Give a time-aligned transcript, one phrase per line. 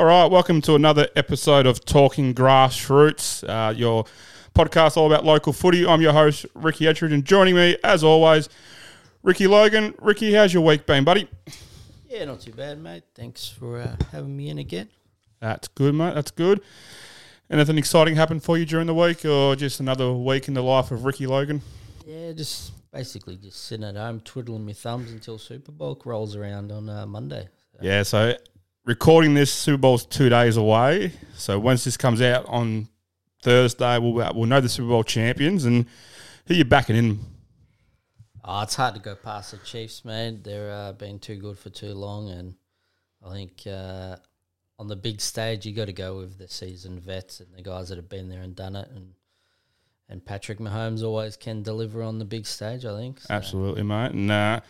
[0.00, 4.06] All right, welcome to another episode of Talking Grassroots, uh, your
[4.54, 5.86] podcast all about local footy.
[5.86, 8.48] I'm your host, Ricky Etridge, and joining me, as always,
[9.22, 9.94] Ricky Logan.
[10.00, 11.28] Ricky, how's your week been, buddy?
[12.08, 13.02] Yeah, not too bad, mate.
[13.14, 14.88] Thanks for uh, having me in again.
[15.38, 16.14] That's good, mate.
[16.14, 16.62] That's good.
[17.50, 20.90] Anything exciting happened for you during the week, or just another week in the life
[20.90, 21.60] of Ricky Logan?
[22.06, 26.72] Yeah, just basically just sitting at home twiddling my thumbs until Super Bowl rolls around
[26.72, 27.50] on uh, Monday.
[27.74, 28.34] So, Yeah, so
[28.84, 31.12] recording this Super Bowl's two days away.
[31.34, 32.88] So once this comes out on
[33.42, 35.86] Thursday, we'll we'll know the Super Bowl champions and
[36.46, 37.20] who you backing in.
[38.44, 40.40] Oh, it's hard to go past the Chiefs, man.
[40.42, 42.54] They're uh, been too good for too long, and
[43.24, 44.16] I think uh,
[44.78, 47.90] on the big stage you got to go with the seasoned vets and the guys
[47.90, 49.12] that have been there and done it, and
[50.08, 52.84] and Patrick Mahomes always can deliver on the big stage.
[52.84, 53.20] I think.
[53.20, 54.12] So, Absolutely, mate.
[54.12, 54.60] And uh,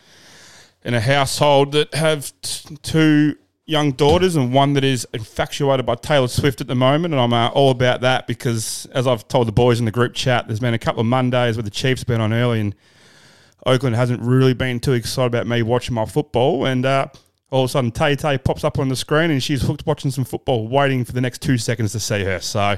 [0.85, 3.37] in a household that have t- two
[3.71, 7.33] young daughters and one that is infatuated by Taylor Swift at the moment, and I'm
[7.33, 10.61] uh, all about that because, as I've told the boys in the group chat, there's
[10.61, 12.75] been a couple of Mondays where the Chiefs have been on early and
[13.65, 16.67] Oakland hasn't really been too excited about me watching my football.
[16.67, 17.07] And uh,
[17.51, 20.11] all of a sudden, Tay Tay pops up on the screen and she's hooked watching
[20.11, 22.41] some football, waiting for the next two seconds to see her.
[22.41, 22.77] So.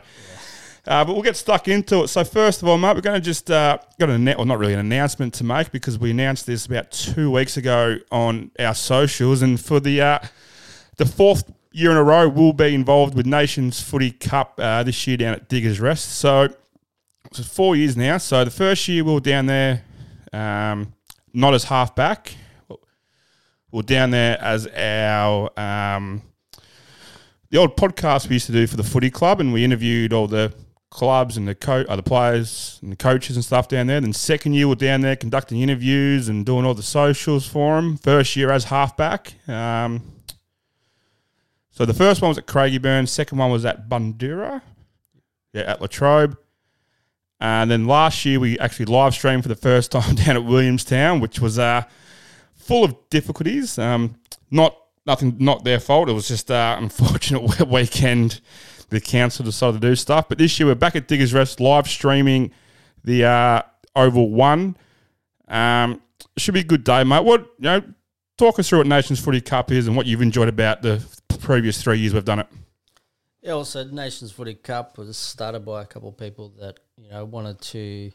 [0.85, 2.09] Uh, but we'll get stuck into it.
[2.09, 4.73] So first of all, mate, we're going to just uh, got an well, not really
[4.73, 9.43] an announcement to make because we announced this about two weeks ago on our socials,
[9.43, 10.19] and for the uh,
[10.97, 15.07] the fourth year in a row, we'll be involved with Nations Footy Cup uh, this
[15.07, 16.17] year down at Diggers Rest.
[16.17, 16.49] So
[17.27, 18.19] it's four years now.
[18.19, 19.85] So the first year we were down there,
[20.33, 20.93] um,
[21.33, 22.35] not as halfback.
[22.69, 22.77] We
[23.79, 26.23] were down there as our um,
[27.51, 30.27] the old podcast we used to do for the footy club, and we interviewed all
[30.27, 30.53] the
[30.91, 34.01] clubs and the co- uh, players and the coaches and stuff down there.
[34.01, 37.97] Then second year we're down there conducting interviews and doing all the socials for them.
[37.97, 39.35] First year as halfback.
[39.49, 40.03] Um,
[41.73, 43.09] so the first one was at Craigieburn.
[43.09, 44.61] Second one was at Bundoora.
[45.55, 46.39] Yeah, at Latrobe.
[47.41, 51.19] And then last year we actually live streamed for the first time down at Williamstown,
[51.19, 51.83] which was uh,
[52.55, 53.79] full of difficulties.
[53.79, 54.17] Um,
[54.51, 56.09] not nothing, not their fault.
[56.09, 58.41] It was just uh, unfortunate weekend.
[58.91, 61.89] The council decided to do stuff, but this year we're back at Diggers Rest live
[61.89, 62.53] streaming
[63.03, 63.63] the uh,
[63.97, 64.77] Oval One.
[65.49, 66.03] Um,
[66.37, 67.25] should be a good day, mate.
[67.25, 67.83] What you know?
[68.39, 70.99] Talk us through what Nations Footy Cup is and what you've enjoyed about the
[71.43, 72.47] previous three years we've done it.
[73.43, 77.25] Yeah, also Nations Footy Cup was started by a couple of people that you know
[77.25, 78.13] wanted to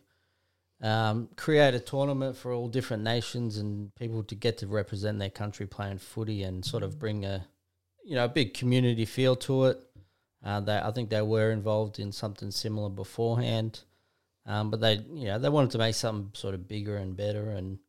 [0.81, 5.29] um, create a tournament for all different nations and people to get to represent their
[5.29, 7.45] country playing footy and sort of bring a
[8.05, 9.83] you know a big community feel to it.
[10.45, 13.81] Uh, they, I think they were involved in something similar beforehand,
[14.45, 17.49] um, but they you know they wanted to make something sort of bigger and better,
[17.49, 17.79] and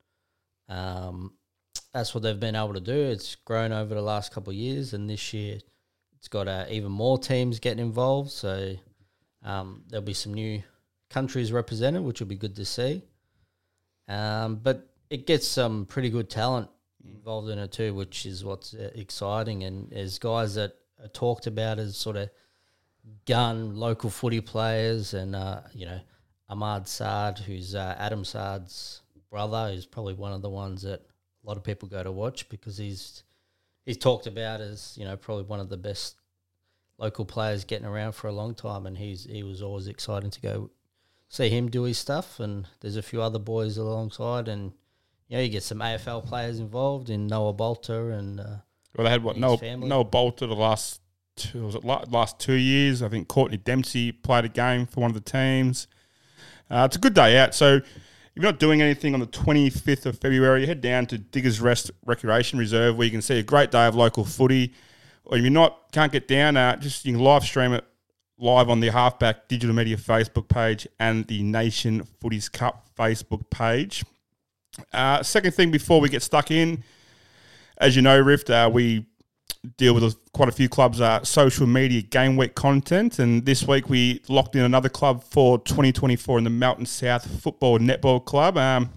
[0.68, 1.34] um,
[1.92, 2.92] that's what they've been able to do.
[2.92, 5.58] It's grown over the last couple of years, and this year
[6.16, 8.30] it's got uh, even more teams getting involved.
[8.30, 8.74] So
[9.42, 10.62] um, there'll be some new
[11.10, 13.02] countries represented, which will be good to see.
[14.08, 16.68] Um, but it gets some pretty good talent
[17.04, 19.64] involved in it too, which is what's uh, exciting.
[19.64, 22.30] And there's guys that are talked about as sort of
[23.26, 26.00] gun local footy players, and uh, you know
[26.48, 31.02] Ahmad Saad, who's uh, Adam Saad's brother, is probably one of the ones that
[31.44, 33.22] a lot of people go to watch because he's
[33.84, 36.16] he's talked about as you know probably one of the best
[36.98, 40.40] local players getting around for a long time, and he's he was always exciting to
[40.40, 40.70] go
[41.28, 42.40] see him do his stuff.
[42.40, 44.72] And there's a few other boys alongside, and
[45.28, 48.40] you know you get some AFL players involved in Noah Bolter and.
[48.40, 48.56] Uh,
[48.96, 49.88] Well, they had what Noah, family.
[49.88, 51.00] Noah Bolter the last
[51.36, 53.02] two, was it last two years?
[53.02, 55.86] I think Courtney Dempsey played a game for one of the teams.
[56.70, 57.54] Uh, it's a good day out.
[57.54, 57.80] So
[58.38, 61.90] if you're not doing anything on the 25th of February, head down to Diggers Rest
[62.06, 64.74] Recreation Reserve where you can see a great day of local footy.
[65.24, 67.84] Or if you're not can't get down, uh, just you can live stream it
[68.38, 74.04] live on the Halfback Digital Media Facebook page and the Nation Footies Cup Facebook page.
[74.92, 76.84] Uh, second thing before we get stuck in,
[77.78, 79.04] as you know, Rift, uh, we
[79.76, 83.88] deal with quite a few clubs' uh, social media game week content, and this week
[83.88, 88.56] we locked in another club for 2024 in the Melton South Football Netball Club.
[88.56, 88.90] Um,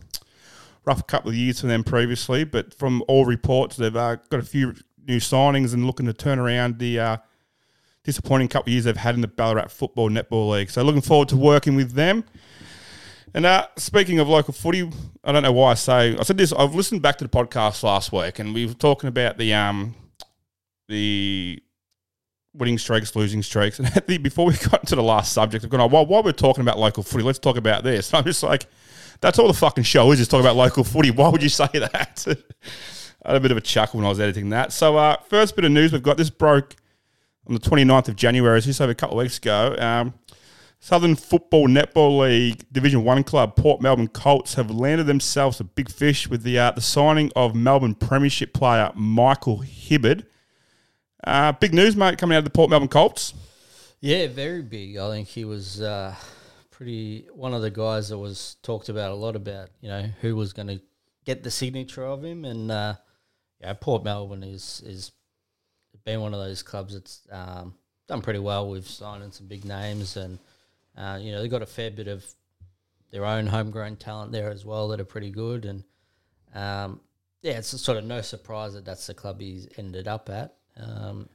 [0.86, 4.44] rough couple of years for them previously, but from all reports, they've uh, got a
[4.44, 4.76] few
[5.08, 7.18] new signings and looking to turn around the uh,
[8.04, 10.70] disappointing couple of years they've had in the Ballarat Football Netball League.
[10.70, 12.24] So looking forward to working with them.
[13.34, 14.90] And uh, speaking of local footy,
[15.24, 16.52] I don't know why I say I said this.
[16.52, 19.96] I've listened back to the podcast last week, and we were talking about the um
[20.92, 21.64] the
[22.54, 25.82] winning streaks, losing streaks, and the, before we got to the last subject, I've gone,
[25.82, 28.12] oh, while, we're talking about local footy, let's talk about this.
[28.12, 28.68] And I'm just like,
[29.22, 31.12] that's all the fucking show is, is talking about local footy.
[31.12, 32.26] Why would you say that?
[33.24, 34.72] I had a bit of a chuckle when I was editing that.
[34.74, 36.76] So, uh, first bit of news we've got this broke
[37.48, 39.76] on the 29th of January, just over a couple of weeks ago.
[39.78, 40.14] Um,
[40.84, 45.92] Southern Football Netball League Division One club Port Melbourne Colts have landed themselves a big
[45.92, 50.26] fish with the uh, the signing of Melbourne Premiership player Michael Hibberd.
[51.24, 53.34] Uh, big news, mate, coming out of the Port Melbourne Colts.
[54.00, 54.98] Yeah, very big.
[54.98, 56.16] I think he was uh,
[56.72, 59.70] pretty one of the guys that was talked about a lot about.
[59.82, 60.82] You know who was going to
[61.26, 62.96] get the signature of him, and uh,
[63.60, 65.12] yeah, Port Melbourne is is
[66.04, 67.76] been one of those clubs that's um,
[68.08, 70.40] done pretty well with signing some big names, and
[70.98, 72.26] uh, you know they've got a fair bit of
[73.12, 75.84] their own homegrown talent there as well that are pretty good, and
[76.56, 77.00] um,
[77.42, 80.56] yeah, it's sort of no surprise that that's the club he's ended up at.
[80.78, 81.30] Um,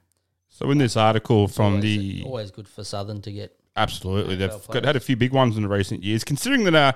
[0.48, 4.50] So in this article from always, the always good for Southern to get Absolutely, they've
[4.68, 6.24] got, had a few big ones in the recent years.
[6.24, 6.92] Considering that, uh,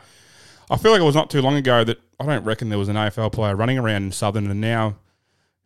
[0.70, 2.88] I feel like it was not too long ago that I don't reckon there was
[2.88, 4.96] an AFL player running around in Southern, and now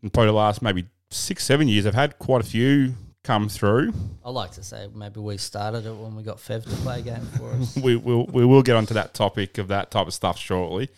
[0.02, 3.92] in probably the last maybe six, seven years, they've had quite a few come through.
[4.24, 7.02] I like to say maybe we started it when we got Fev to play a
[7.02, 7.76] game for us.
[7.82, 10.90] We will we will get onto that topic of that type of stuff shortly.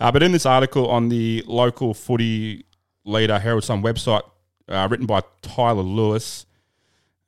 [0.00, 2.64] Uh, but in this article on the local footy
[3.04, 4.22] leader Herald Sun website,
[4.72, 6.46] uh, written by Tyler Lewis,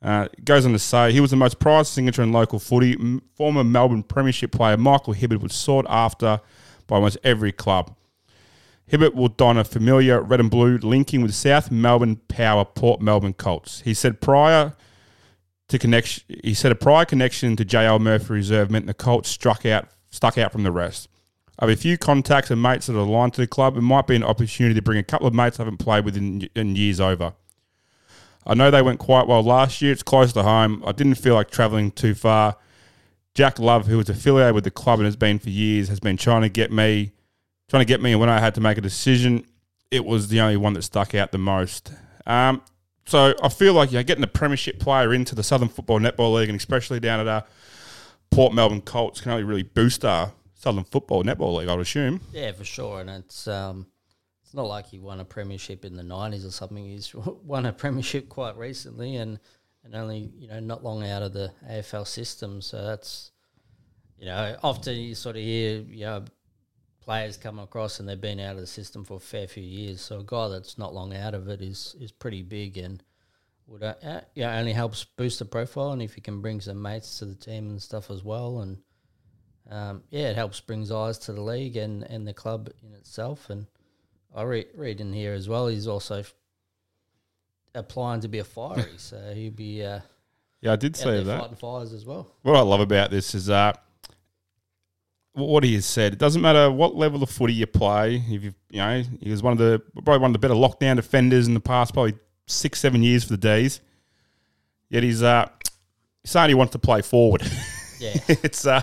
[0.02, 2.92] uh, goes on to say he was the most prized signature in local footy.
[2.92, 6.40] M- former Melbourne Premiership player Michael Hibberd was sought after
[6.86, 7.96] by almost every club.
[8.90, 13.32] Hibberd will don a familiar red and blue linking with South Melbourne Power Port Melbourne
[13.32, 13.80] Colts.
[13.80, 14.74] He said prior
[15.68, 19.64] to connection, he said a prior connection to JL Murphy Reserve meant the Colts struck
[19.64, 21.08] out, stuck out from the rest.
[21.58, 23.76] I have a few contacts and mates that are aligned to the club.
[23.76, 26.16] It might be an opportunity to bring a couple of mates I haven't played with
[26.16, 27.34] in, in years over.
[28.46, 29.92] I know they went quite well last year.
[29.92, 30.82] It's close to home.
[30.86, 32.56] I didn't feel like travelling too far.
[33.34, 36.16] Jack Love, who was affiliated with the club and has been for years, has been
[36.16, 37.12] trying to get me,
[37.68, 38.12] trying to get me.
[38.12, 39.44] And when I had to make a decision,
[39.90, 41.92] it was the only one that stuck out the most.
[42.26, 42.62] Um,
[43.06, 46.48] so I feel like know, getting a premiership player into the Southern Football Netball League,
[46.48, 47.44] and especially down at our
[48.30, 50.32] Port Melbourne Colts, can only really boost our
[50.64, 51.68] Southern Football Netball League.
[51.68, 52.22] I'd assume.
[52.32, 53.02] Yeah, for sure.
[53.02, 53.86] And it's um,
[54.42, 56.82] it's not like he won a premiership in the nineties or something.
[56.82, 59.38] He's won a premiership quite recently, and
[59.84, 62.62] and only you know not long out of the AFL system.
[62.62, 63.30] So that's
[64.18, 66.24] you know often you sort of hear you know
[67.02, 70.00] players come across and they've been out of the system for a fair few years.
[70.00, 73.02] So a guy that's not long out of it is is pretty big and.
[73.66, 76.82] Would uh, uh, yeah only helps boost the profile, and if you can bring some
[76.82, 78.76] mates to the team and stuff as well, and
[79.70, 83.50] um, yeah, it helps brings eyes to the league and, and the club in itself.
[83.50, 83.66] And
[84.34, 85.68] I read, read in here as well.
[85.68, 86.34] He's also f-
[87.74, 90.00] applying to be a fiery, so he'll be uh,
[90.60, 91.40] Yeah, I did say that.
[91.40, 92.30] fighting fires as well.
[92.42, 93.72] What I love about this is uh,
[95.32, 96.12] what he has said.
[96.12, 98.16] It doesn't matter what level of footy you play.
[98.28, 100.96] If you you know, he was one of the probably one of the better lockdown
[100.96, 102.14] defenders in the past, probably
[102.46, 103.80] six seven years for the D's.
[104.90, 105.48] Yet he's uh,
[106.24, 107.42] saying he wants to play forward.
[107.98, 108.82] Yeah, it's uh,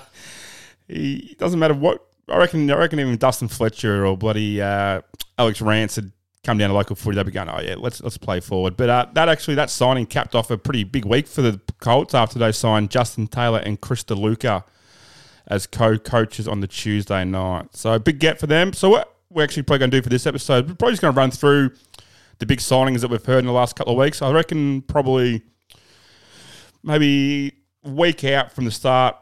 [0.91, 2.05] he doesn't matter what.
[2.29, 2.69] I reckon.
[2.69, 5.01] I reckon even Dustin Fletcher or bloody uh,
[5.37, 6.11] Alex Rance had
[6.43, 7.15] come down to local footy.
[7.15, 8.77] They'd be going, oh yeah, let's let's play forward.
[8.77, 12.13] But uh, that actually that signing capped off a pretty big week for the Colts
[12.13, 14.63] after they signed Justin Taylor and Chris DeLuca
[15.47, 17.75] as co-coaches on the Tuesday night.
[17.75, 18.73] So big get for them.
[18.73, 21.13] So what we're actually probably going to do for this episode, we're probably just going
[21.13, 21.71] to run through
[22.39, 24.21] the big signings that we've heard in the last couple of weeks.
[24.21, 25.41] I reckon probably
[26.83, 29.15] maybe week out from the start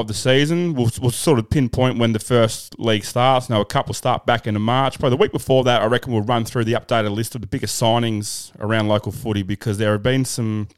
[0.00, 0.74] of the season.
[0.74, 3.50] We'll, we'll sort of pinpoint when the first league starts.
[3.50, 4.98] Now, a couple start back into March.
[4.98, 7.46] Probably the week before that, I reckon we'll run through the updated list of the
[7.46, 10.68] biggest signings around local footy because there have been some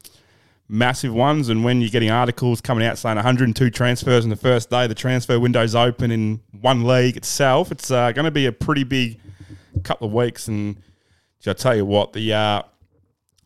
[0.67, 1.49] massive ones.
[1.49, 4.95] And when you're getting articles coming out saying 102 transfers in the first day, the
[4.95, 9.19] transfer window's open in one league itself, it's uh, going to be a pretty big
[9.83, 10.47] couple of weeks.
[10.47, 10.77] And
[11.45, 12.61] I tell you what, the uh,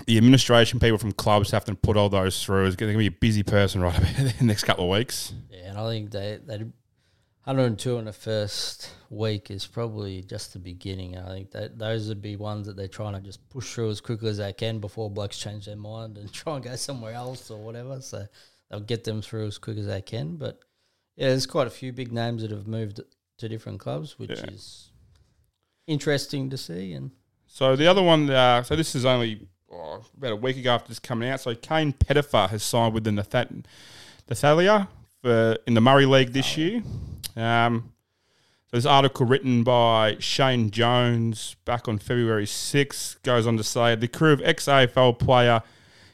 [0.06, 2.66] the administration people from clubs have to put all those through.
[2.68, 5.34] It's going to be a busy person right about the next couple of weeks.
[5.50, 6.58] yeah, and I think they they
[7.46, 11.16] 102 in the first week is probably just the beginning.
[11.18, 14.02] I think that those would be ones that they're trying to just push through as
[14.02, 17.52] quickly as they can before blokes change their mind and try and go somewhere else
[17.52, 18.02] or whatever.
[18.02, 18.26] So
[18.70, 20.38] they'll get them through as quick as they can.
[20.38, 20.60] But
[21.16, 23.00] yeah, there's quite a few big names that have moved
[23.38, 24.46] to different clubs, which Yeah.
[24.52, 24.90] is
[25.88, 26.94] interesting to see.
[26.94, 27.12] And
[27.48, 30.90] So the other one, uh, so this is only oh, about a week ago after
[30.90, 31.42] this coming out.
[31.42, 33.66] So Kane Pettifer has signed with the Nathat-
[34.30, 34.88] Nathalia
[35.22, 36.84] for in the Murray League this year.
[37.36, 37.92] Um,
[38.68, 43.96] so this article written by Shane Jones back on February 6th goes on to say
[43.96, 45.62] the crew of ex-AFL player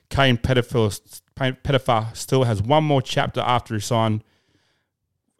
[0.09, 0.89] Kane Pettifer,
[1.35, 4.23] Pettifer still has one more chapter after he signed.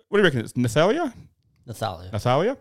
[0.07, 0.39] What do you reckon?
[0.39, 1.13] It's Nathalia?
[1.67, 2.57] Nathalia, Nathalia.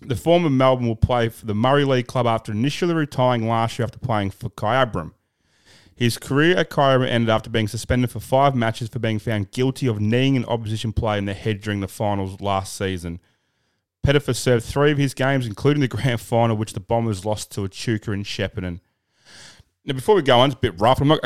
[0.00, 3.84] The former Melbourne will play for the Murray League club after initially retiring last year
[3.84, 5.12] after playing for Kyabram.
[5.94, 9.88] His career at Kyra ended after being suspended for five matches for being found guilty
[9.88, 13.18] of kneeing an opposition player in the head during the finals last season.
[14.04, 17.64] Pettifer served three of his games, including the grand final, which the Bombers lost to
[17.64, 18.78] Echuca and Shepparton.
[19.84, 21.00] Now, before we go on, it's a bit rough.
[21.00, 21.18] I'm not,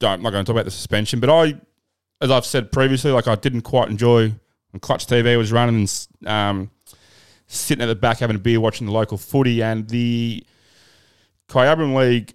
[0.00, 1.60] I'm not going to talk about the suspension, but I,
[2.22, 4.34] as I've said previously, like I didn't quite enjoy
[4.70, 6.70] when Clutch TV was running and um,
[7.46, 10.44] sitting at the back having a beer watching the local footy and the
[11.48, 12.34] Kyabram League,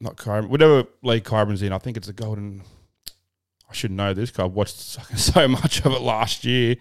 [0.00, 2.62] not Kyabram, whatever league Kyabram's in, I think it's the Golden.
[3.70, 4.78] I should know this because I watched
[5.18, 6.76] so much of it last year.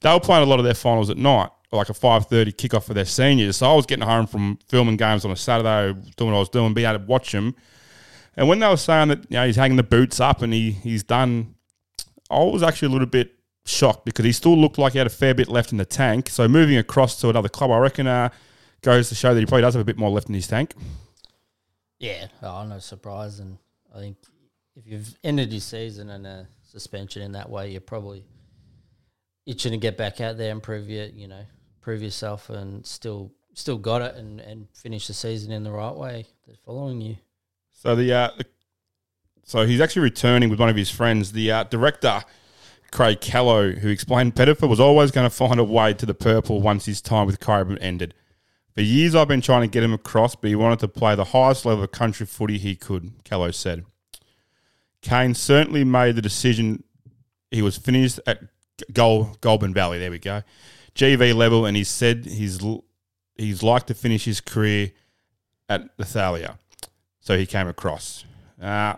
[0.00, 2.84] They were playing a lot of their finals at night, like a five thirty kickoff
[2.84, 3.56] for their seniors.
[3.56, 6.48] So I was getting home from filming games on a Saturday, doing what I was
[6.48, 7.54] doing, being able to watch them.
[8.36, 10.70] And when they were saying that you know he's hanging the boots up and he
[10.70, 11.56] he's done,
[12.30, 13.37] I was actually a little bit
[13.68, 16.28] shocked because he still looked like he had a fair bit left in the tank.
[16.28, 18.30] So moving across to another club, I reckon, uh,
[18.82, 20.74] goes to show that he probably does have a bit more left in his tank.
[21.98, 23.40] Yeah, oh, no surprise.
[23.40, 23.58] And
[23.94, 24.16] I think
[24.76, 28.24] if you've ended your season in a suspension in that way, you're probably
[29.46, 31.44] itching to get back out there and prove your, you know,
[31.80, 35.94] prove yourself and still still got it and, and finish the season in the right
[35.94, 36.26] way.
[36.46, 37.16] They're following you.
[37.72, 38.44] So the, uh, the
[39.42, 42.22] so he's actually returning with one of his friends, the uh, director
[42.90, 46.60] Craig Callow, who explained Pettifer was always going to find a way to the purple
[46.60, 48.14] once his time with Kyabram ended.
[48.74, 51.24] For years, I've been trying to get him across, but he wanted to play the
[51.24, 53.84] highest level of country footy he could, Callow said.
[55.02, 56.84] Kane certainly made the decision.
[57.50, 58.40] He was finished at
[58.92, 59.98] Gol- Goulburn Valley.
[59.98, 60.42] There we go.
[60.94, 62.60] GV level, and he said he's
[63.36, 64.92] he's like to finish his career
[65.68, 66.58] at the Thalia.
[67.20, 68.24] So he came across.
[68.60, 68.94] Uh,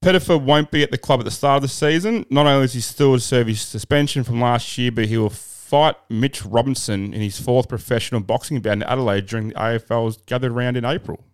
[0.00, 2.24] Pettifer won't be at the club at the start of the season.
[2.30, 5.30] Not only is he still to serve his suspension from last year, but he will
[5.30, 10.52] fight Mitch Robinson in his fourth professional boxing bout in Adelaide during the AFL's gathered
[10.52, 11.24] round in April.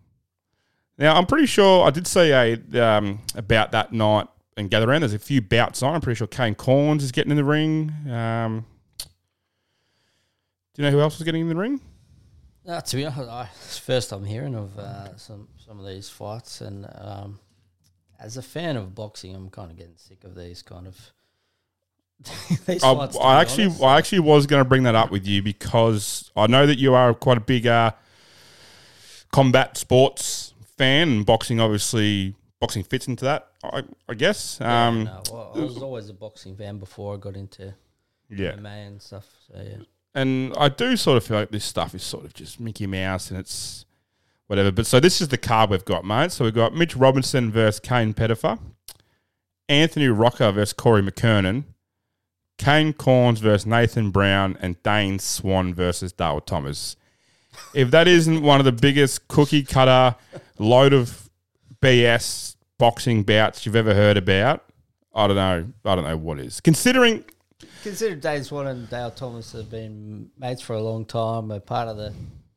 [0.97, 5.03] Now, I'm pretty sure I did say a, um, about that night and gather round.
[5.03, 5.93] There's a few bouts on.
[5.93, 7.93] I'm pretty sure Kane Cornes is getting in the ring.
[8.09, 8.65] Um,
[10.73, 11.79] do you know who else was getting in the ring?
[12.65, 16.09] No, to be honest, I, it's first I'm hearing of uh, some some of these
[16.09, 17.39] fights, and um,
[18.19, 21.11] as a fan of boxing, I'm kind of getting sick of these kind of.
[22.65, 23.83] these I, fights, to I be actually, honest.
[23.83, 26.93] I actually was going to bring that up with you because I know that you
[26.93, 27.91] are quite a big uh,
[29.31, 33.47] combat sports fan, and boxing obviously boxing fits into that.
[33.63, 34.57] I, I guess.
[34.61, 37.73] Yeah, Um, no, well, I was always a boxing fan before I got into
[38.29, 38.53] yeah.
[38.53, 39.27] MMA and stuff.
[39.47, 42.59] So yeah, and I do sort of feel like this stuff is sort of just
[42.59, 43.85] Mickey Mouse and it's
[44.47, 44.71] whatever.
[44.71, 46.31] But so this is the card we've got, mate.
[46.31, 48.57] So we've got Mitch Robinson versus Kane Pettifer,
[49.69, 51.63] Anthony Rocca versus Corey McKernan,
[52.57, 56.95] Kane Cornes versus Nathan Brown, and Dane Swan versus Dale Thomas.
[57.73, 60.15] If that isn't one of the biggest cookie cutter
[60.59, 61.29] load of
[61.81, 64.63] BS boxing bouts you've ever heard about,
[65.13, 65.67] I don't know.
[65.85, 66.59] I don't know what is.
[66.59, 67.23] Considering
[67.83, 71.47] consider Dane Swan and Dale Thomas have been mates for a long time.
[71.47, 72.13] They're part of the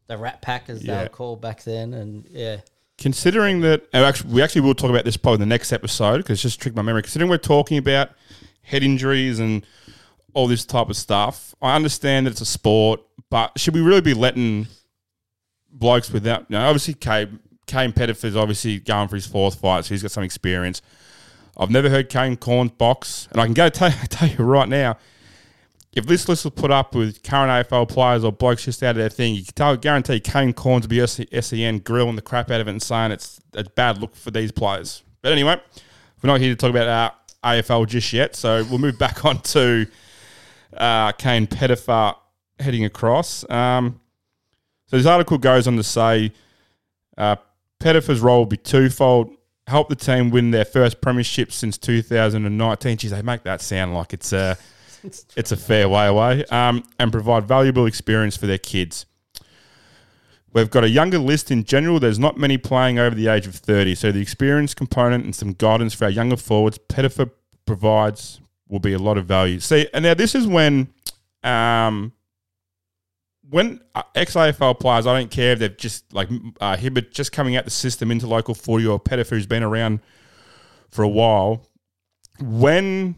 [0.09, 1.05] the Rat Pack as they Yeah.
[1.05, 2.59] were called back then, and yeah,
[2.99, 6.17] Considering that, and actually, we actually will talk about this probably in the next episode
[6.17, 7.03] because it's just tricked my memory.
[7.03, 8.11] Considering we're talking about
[8.62, 9.65] head injuries and
[10.35, 13.00] all this type of stuff, I understand that it's a sport,
[13.31, 14.67] but should we really be letting
[15.71, 16.41] blokes without?
[16.49, 20.11] You know, obviously, Kane, Kane Pettifer's obviously going for his fourth fight, so he's got
[20.11, 20.83] some experience.
[21.57, 24.97] I've never heard Kane Cornes box, and I can go tell, tell you right now,
[25.92, 28.97] if this list was put up with current AFL players or blokes just out of
[28.97, 32.61] their thing, you can tell, guarantee Kane Cornes will be SEN grilling the crap out
[32.61, 35.02] of it and saying it's a bad look for these players.
[35.23, 35.61] But anyway,
[36.23, 37.11] we're not here to talk about uh,
[37.45, 39.87] AFL just yet, so we'll move back on to
[40.76, 42.14] uh, Kane Pettifer
[42.61, 43.49] heading across.
[43.50, 44.00] Um,
[44.87, 46.33] so this article goes on to say
[47.16, 47.37] uh,
[47.78, 49.35] Pettifer's role will be twofold.
[49.66, 52.97] Help the team win their first premiership since 2019.
[52.97, 54.57] Geez, they make that sound like it's a,
[55.37, 56.45] it's a fair way away.
[56.47, 59.07] Um, and provide valuable experience for their kids.
[60.52, 62.00] We've got a younger list in general.
[62.00, 63.95] There's not many playing over the age of 30.
[63.95, 67.31] So the experience component and some guidance for our younger forwards, Pettifer
[67.67, 69.61] provides will be a lot of value.
[69.61, 70.88] See, and now this is when
[71.43, 72.12] um,
[73.49, 76.28] when uh, ex AFL players, I don't care if they've just like
[76.61, 80.00] uh, Hibberd just coming out the system into local footy or Pettifer who's been around
[80.90, 81.67] for a while.
[82.40, 83.17] When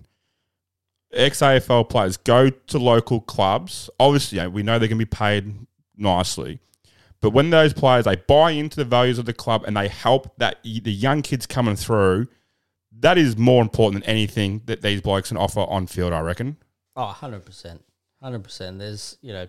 [1.13, 5.05] ex AFL players go to local clubs, obviously you know, we know they can be
[5.05, 5.55] paid
[5.97, 6.61] nicely,
[7.21, 10.37] but when those players they buy into the values of the club and they help
[10.39, 12.29] that the young kids coming through,
[13.01, 16.13] that is more important than anything that these blokes can offer on field.
[16.13, 16.57] I reckon.
[16.97, 17.79] Oh, 100%.
[18.23, 18.79] 100%.
[18.79, 19.47] There's, you know,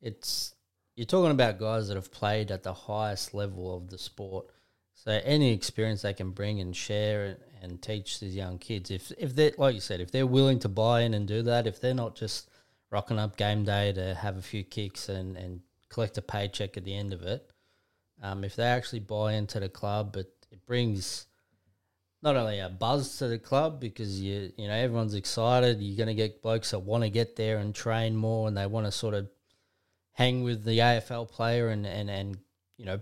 [0.00, 0.54] it's,
[0.96, 4.46] you're talking about guys that have played at the highest level of the sport.
[4.94, 9.34] So any experience they can bring and share and, teach these young kids, if if
[9.34, 11.94] they like you said, if they're willing to buy in and do that, if they're
[11.94, 12.48] not just
[12.90, 16.84] rocking up game day to have a few kicks and, and collect a paycheck at
[16.84, 17.50] the end of it,
[18.22, 21.26] um, if they actually buy into the club, it, it brings
[22.22, 25.80] not only a buzz to the club because you you know everyone's excited.
[25.80, 28.66] You're going to get blokes that want to get there and train more, and they
[28.66, 29.28] want to sort of
[30.12, 32.38] hang with the AFL player and and and
[32.78, 33.00] you know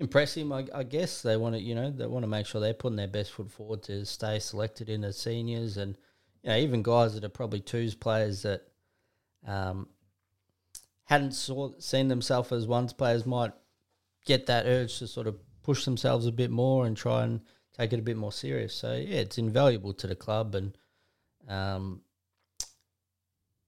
[0.00, 0.50] impress him.
[0.50, 2.96] I, I guess they want to you know they want to make sure they're putting
[2.96, 5.96] their best foot forward to stay selected in the seniors, and
[6.42, 8.62] you know even guys that are probably twos players that
[9.46, 9.88] um,
[11.04, 13.52] hadn't saw, seen themselves as ones players might
[14.24, 17.40] get that urge to sort of push themselves a bit more and try and
[17.76, 18.74] take it a bit more serious.
[18.74, 20.76] So yeah, it's invaluable to the club, and
[21.46, 22.00] um,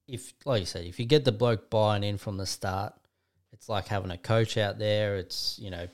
[0.07, 2.93] if like you said, if you get the bloke buying in from the start,
[3.51, 5.15] it's like having a coach out there.
[5.17, 5.87] It's you know,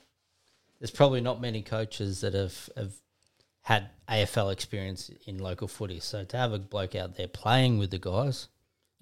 [0.80, 2.94] there's probably not many coaches that have have
[3.62, 6.00] had AFL experience in local footy.
[6.00, 8.48] So to have a bloke out there playing with the guys,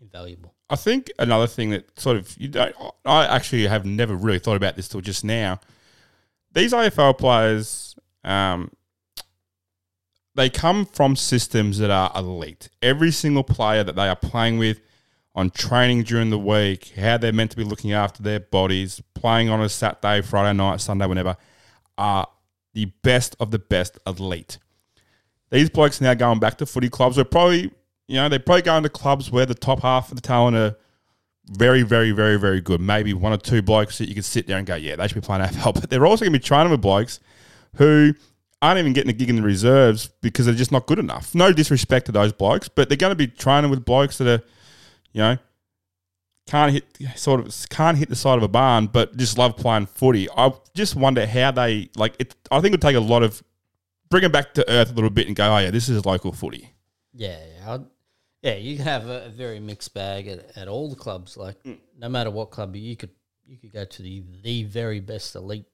[0.01, 0.53] invaluable.
[0.69, 4.57] I think another thing that sort of you don't, I actually have never really thought
[4.57, 5.59] about this till just now.
[6.53, 8.71] These AFL players, um,
[10.35, 12.69] they come from systems that are elite.
[12.81, 14.81] Every single player that they are playing with
[15.35, 19.49] on training during the week, how they're meant to be looking after their bodies, playing
[19.49, 21.37] on a Saturday, Friday night, Sunday, whenever,
[21.97, 22.27] are
[22.73, 24.57] the best of the best elite.
[25.49, 27.71] These blokes now going back to footy clubs are probably,
[28.07, 30.75] you know, they're probably going to clubs where the top half of the talent are
[31.49, 32.81] very, very, very, very good.
[32.81, 35.15] Maybe one or two blokes that you could sit there and go, yeah, they should
[35.15, 35.73] be playing AFL.
[35.81, 37.19] But they're also going to be training with blokes
[37.75, 38.13] who
[38.61, 41.33] aren't even getting a gig in the reserves because they're just not good enough.
[41.33, 44.43] No disrespect to those blokes, but they're going to be training with blokes that are,
[45.13, 45.37] you know,
[46.47, 49.85] can't hit sort of can't hit the side of a barn, but just love playing
[49.85, 50.29] footy.
[50.35, 52.35] I just wonder how they like it.
[52.49, 53.43] I think it would take a lot of
[54.09, 56.31] bring them back to earth a little bit and go, oh yeah, this is local
[56.31, 56.71] footy.
[57.13, 57.77] Yeah, yeah,
[58.41, 58.55] yeah.
[58.55, 61.35] You can have a, a, very mixed bag at, at all the clubs.
[61.35, 61.77] Like mm.
[61.97, 63.11] no matter what club you could,
[63.45, 65.65] you could go to the the very best elite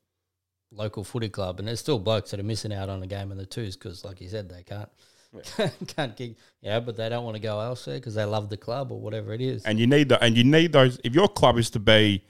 [0.72, 3.38] local footy club, and there's still blokes that are missing out on a game in
[3.38, 4.90] the twos because, like you said, they can't
[5.34, 5.70] yeah.
[5.88, 6.36] can't kick.
[6.62, 9.34] Yeah, but they don't want to go elsewhere because they love the club or whatever
[9.34, 9.64] it is.
[9.64, 11.00] And you need the and you need those.
[11.04, 12.24] If your club is to be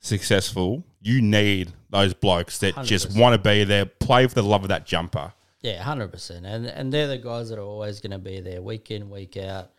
[0.00, 2.84] successful, you need those blokes that 100%.
[2.84, 5.32] just want to be there, play for the love of that jumper.
[5.60, 6.44] Yeah, hundred percent.
[6.44, 9.36] And and they're the guys that are always going to be there week in week
[9.36, 9.70] out.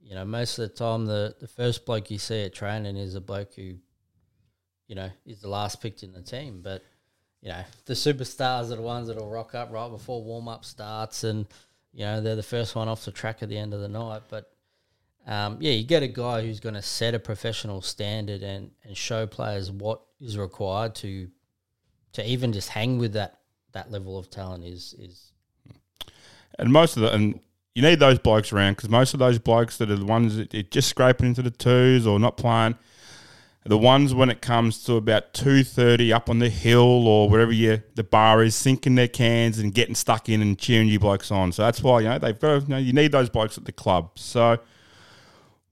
[0.00, 3.14] You know, most of the time, the the first bloke you see at training is
[3.14, 3.74] a bloke who,
[4.86, 6.84] you know, is the last picked in the team, but
[7.44, 11.24] you know, the superstars are the ones that'll rock up right before warm up starts,
[11.24, 11.46] and
[11.94, 14.22] you know they're the first one off the track at the end of the night.
[14.28, 14.50] But
[15.26, 18.96] um, yeah, you get a guy who's going to set a professional standard and and
[18.96, 21.28] show players what is required to
[22.14, 23.38] to even just hang with that
[23.72, 25.30] that level of talent is is.
[26.58, 27.40] And most of the and
[27.74, 30.54] you need those blokes around because most of those blokes that are the ones that
[30.54, 32.76] are just scraping into the twos or not playing
[33.66, 37.52] the ones when it comes to about two thirty up on the hill or wherever
[37.52, 41.30] you the bar is, sinking their cans and getting stuck in and cheering you blokes
[41.30, 41.50] on.
[41.52, 43.64] So that's why you know they've got to, you, know, you need those blokes at
[43.64, 44.10] the club.
[44.18, 44.58] So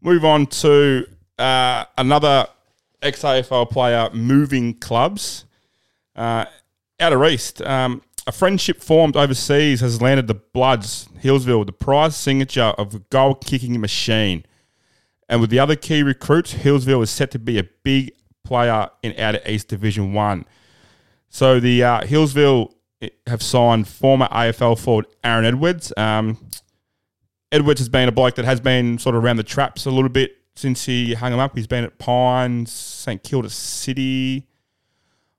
[0.01, 1.07] move on to
[1.39, 2.47] uh, another
[3.03, 5.45] ex AFL player moving clubs
[6.17, 6.47] uh,
[6.99, 7.61] out of east.
[7.63, 12.99] Um, a friendship formed overseas has landed the Bloods Healesville, the prize signature of a
[13.11, 14.45] goal kicking machine.
[15.33, 18.13] And with the other key recruits, Healesville is set to be a big
[18.45, 20.45] player in Outer East Division 1.
[21.31, 25.91] So the uh, Healesville eh, have signed former AFL forward Aaron Edwards.
[25.97, 26.37] Um,
[27.51, 30.11] Edwards has been a bloke that has been sort of around the traps a little
[30.11, 31.57] bit since he hung him up.
[31.57, 34.47] He's been at Pines, St Kilda City.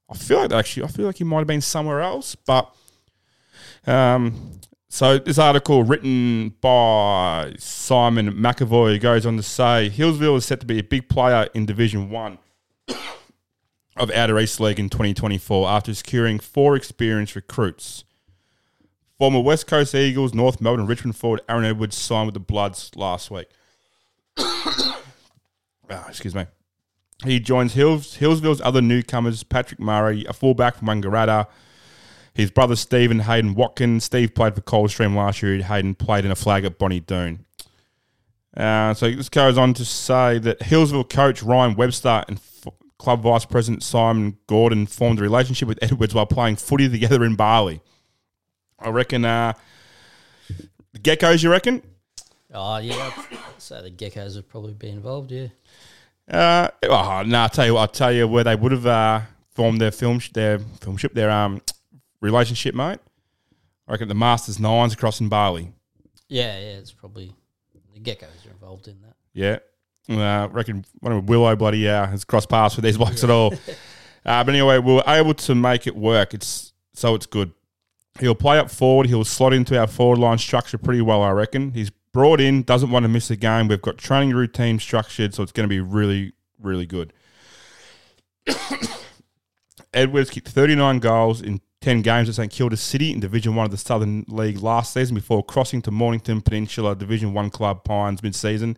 [0.09, 2.73] I feel like actually, I feel like he might have been somewhere else, but
[3.85, 4.59] um,
[4.93, 10.67] so this article written by Simon McAvoy goes on to say Healesville is set to
[10.67, 12.37] be a big player in Division One
[13.97, 18.03] of Outer East League in 2024 after securing four experienced recruits.
[19.17, 23.31] Former West Coast Eagles, North Melbourne, Richmond forward Aaron Edwards signed with the Bloods last
[23.31, 23.47] week.
[24.37, 25.01] oh,
[26.07, 26.45] excuse me.
[27.23, 31.47] He joins Hills, Healesville's other newcomers, Patrick Murray, a fullback from Wangaratta,
[32.33, 34.03] his brother Stephen Hayden Watkins.
[34.05, 35.61] Steve played for Coldstream last year.
[35.61, 37.45] Hayden played in a flag at Bonnie Doon.
[38.55, 43.21] Uh, so this goes on to say that Healesville coach Ryan Webster and f- club
[43.23, 47.81] vice president Simon Gordon formed a relationship with Edwards while playing footy together in Bali.
[48.79, 49.53] I reckon uh,
[50.91, 51.81] the Geckos, you reckon?
[52.53, 53.11] Oh, yeah.
[53.57, 55.47] so the Geckos would probably be involved, yeah.
[56.29, 59.21] Uh, oh, no, I'll tell you what, I'll tell you where they would have uh,
[59.51, 61.61] formed their film, sh- their film ship, their um,
[62.23, 62.99] relationship, mate.
[63.87, 65.73] I reckon the Masters Nines across in Bali.
[66.29, 67.35] Yeah, yeah, it's probably
[67.93, 69.15] the geckos are involved in that.
[69.33, 69.59] Yeah.
[70.09, 73.29] Uh, I reckon one of Willow bloody uh, has crossed paths with these blokes at
[73.29, 73.53] all.
[74.25, 76.33] Uh, but anyway, we were able to make it work.
[76.33, 77.51] It's so it's good.
[78.19, 79.07] He'll play up forward.
[79.07, 81.71] He'll slot into our forward line structure pretty well, I reckon.
[81.71, 83.67] He's brought in, doesn't want to miss a game.
[83.67, 87.11] We've got training routine structured, so it's going to be really, really good.
[89.93, 93.71] Edwards kicked 39 goals in 10 games at St Kilda City in Division 1 of
[93.71, 98.77] the Southern League last season before crossing to Mornington Peninsula Division 1 club Pines mid-season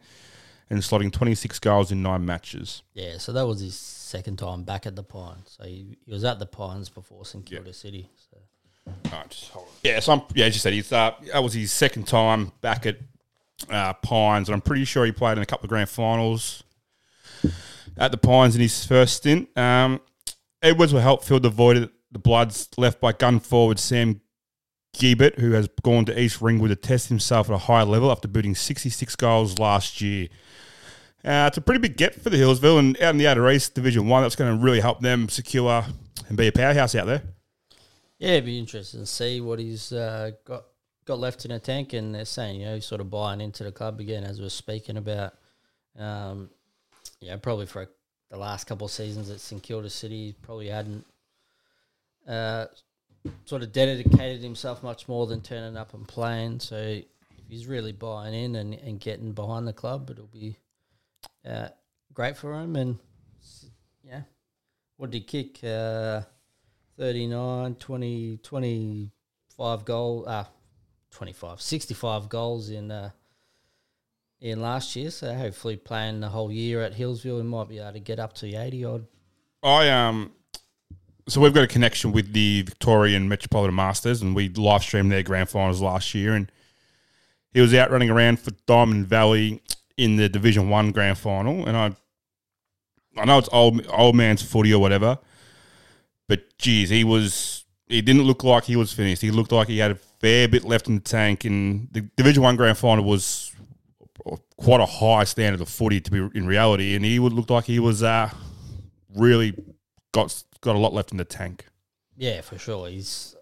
[0.71, 2.81] and slotting 26 goals in 9 matches.
[2.95, 5.55] Yeah, so that was his second time back at the Pines.
[5.55, 8.09] So he, he was at the Pines before St Kilda City.
[8.31, 8.37] So
[9.11, 9.71] Alright, just hold on.
[9.83, 12.87] Yeah, so I'm, yeah, as you said, he's, uh, that was his second time back
[12.87, 12.97] at
[13.69, 16.63] uh, Pines, and I'm pretty sure he played in a couple of grand finals
[17.97, 19.55] at the Pines in his first stint.
[19.55, 20.01] Um,
[20.63, 24.21] Edwards will help fill the void the Bloods left by gun forward Sam
[24.95, 28.29] Gibbett, who has gone to East Ringwood to test himself at a high level after
[28.29, 30.29] booting 66 goals last year.
[31.25, 33.75] Uh, it's a pretty big get for the Healesville, and out in the Outer East
[33.75, 35.83] Division 1, that's going to really help them secure
[36.29, 37.21] and be a powerhouse out there.
[38.17, 40.63] yeah, it'd be interesting to see what he's uh, got
[41.03, 41.91] got left in a tank.
[41.91, 44.45] And they're saying, you know, he's sort of buying into the club again, as we
[44.45, 45.33] are speaking about.
[45.99, 46.49] Um,
[47.19, 47.89] yeah, probably for
[48.31, 51.05] the last couple of seasons at St Kilda City, probably hadn't
[52.27, 52.65] uh,
[53.45, 56.59] sort of dedicated himself much more than turning up and playing.
[56.59, 57.05] So if
[57.49, 60.57] he's really buying in and, and getting behind the club, it'll be
[61.47, 61.69] uh,
[62.13, 62.75] great for him.
[62.75, 62.99] And
[64.03, 64.21] yeah,
[64.97, 65.63] what did he kick?
[65.63, 66.21] Uh,
[66.97, 70.45] 39, 20, 25 goal, uh,
[71.11, 73.09] 25, 65 goals in uh,
[74.39, 75.11] in last year.
[75.11, 78.33] So hopefully playing the whole year at Healesville, he might be able to get up
[78.33, 79.07] to the 80 odd.
[79.63, 80.31] I um,
[81.27, 85.23] so we've got a connection with the Victorian Metropolitan Masters, and we live streamed their
[85.23, 86.51] grand finals last year, and
[87.51, 89.61] he was out running around for Diamond Valley
[89.97, 91.95] in the Division One grand final, and I,
[93.17, 95.17] I know it's old old man's footy or whatever,
[96.27, 99.21] but geez, he was he didn't look like he was finished.
[99.21, 102.43] He looked like he had a fair bit left in the tank, and the Division
[102.43, 103.51] One grand final was
[104.57, 107.65] quite a high standard of footy to be in reality, and he would look like
[107.65, 108.29] he was uh,
[109.15, 109.53] really
[110.11, 111.65] got got a lot left in the tank.
[112.17, 112.89] Yeah, for sure.
[112.89, 113.35] He's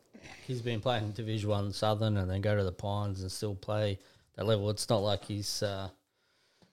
[0.46, 3.98] he's been playing Division One Southern and then go to the Pines and still play
[4.36, 4.70] that level.
[4.70, 5.90] It's not like he's uh,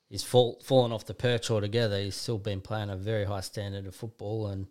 [0.08, 1.98] he's fall, fallen off the perch altogether.
[2.00, 4.66] He's still been playing a very high standard of football, and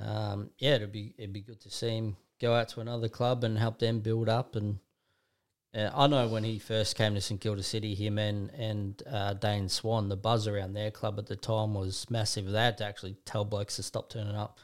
[0.00, 3.44] um, yeah, it'd be it'd be good to see him go out to another club
[3.44, 4.56] and help them build up.
[4.56, 4.78] And
[5.74, 9.34] uh, I know when he first came to St Kilda City, him and and uh,
[9.34, 12.46] Dane Swan, the buzz around their club at the time was massive.
[12.50, 14.58] They had to actually tell blokes to stop turning up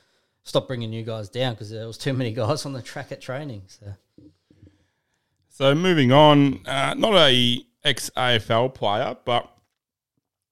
[0.44, 3.20] stop bringing you guys down because there was too many guys on the track at
[3.20, 3.62] training.
[3.66, 3.94] So
[5.48, 9.48] So moving on, uh, not a ex AFL player, but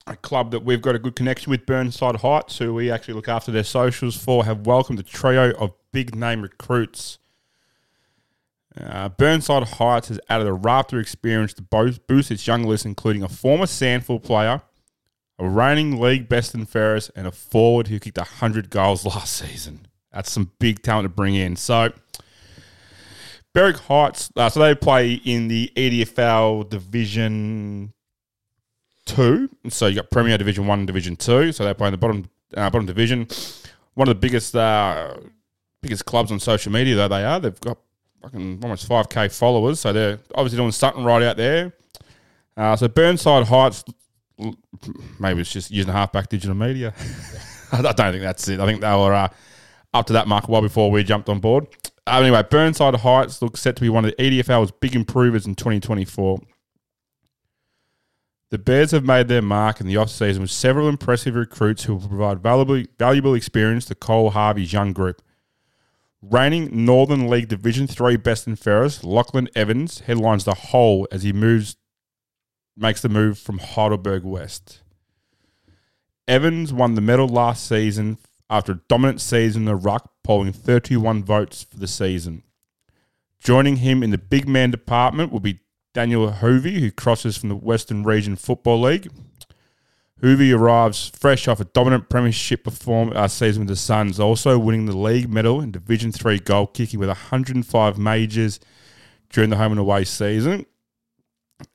[0.07, 3.29] a club that we've got a good connection with, Burnside Heights, who we actually look
[3.29, 7.19] after their socials for, have welcomed a trio of big name recruits.
[8.79, 12.87] Uh, Burnside Heights has added a raft of experience to both boost its young list,
[12.87, 14.63] including a former Sandford player,
[15.41, 19.87] a reigning league best in fairest, and a forward who kicked 100 goals last season.
[20.13, 21.57] That's some big talent to bring in.
[21.57, 21.93] So,
[23.53, 27.93] Berwick Heights, uh, so they play in the EDFL Division
[29.07, 29.49] Two.
[29.69, 31.51] So you got Premier Division One, and Division Two.
[31.51, 33.27] So they play in the bottom uh, bottom division.
[33.95, 35.17] One of the biggest uh,
[35.83, 37.41] biggest clubs on social media, though they are.
[37.41, 37.79] They've got
[38.23, 39.81] fucking almost five k followers.
[39.81, 41.73] So they're obviously doing something right out there.
[42.57, 43.85] Uh, so Burnside Heights,
[45.19, 46.95] maybe it's just using halfback digital media.
[47.73, 48.61] I don't think that's it.
[48.61, 49.29] I think they were uh,
[49.95, 51.67] up to that mark while before we jumped on board.
[52.07, 55.55] Uh, anyway, Burnside Heights looks set to be one of the EDFL's big improvers in
[55.55, 56.41] 2024.
[58.51, 62.09] The Bears have made their mark in the off-season with several impressive recruits who will
[62.09, 65.23] provide valuable, valuable experience to Cole Harvey's young group.
[66.21, 71.33] Reigning Northern League Division 3 best and fairest, Lachlan Evans headlines the whole as he
[71.33, 71.77] moves
[72.81, 74.81] makes the move from Heidelberg West.
[76.27, 81.25] Evans won the medal last season after a dominant season in the ruck, polling 31
[81.25, 82.43] votes for the season.
[83.39, 85.61] Joining him in the big man department will be
[85.93, 89.11] Daniel Hoovey, who crosses from the Western Region Football League.
[90.23, 94.85] Hoovey arrives fresh off a dominant premiership perform uh, season with the Suns, also winning
[94.85, 98.61] the league medal in Division 3 goal kicking with 105 majors
[99.31, 100.67] during the home and away season.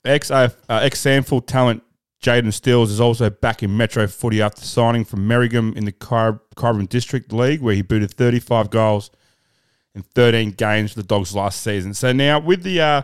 [0.04, 1.84] Ex uh, ex Sandford talent
[2.26, 6.42] Jaden Stills is also back in Metro footy after signing from Merrigham in the Car-
[6.56, 9.12] Carbon District League, where he booted 35 goals
[9.94, 11.94] in 13 games for the Dogs last season.
[11.94, 13.02] So now with the uh,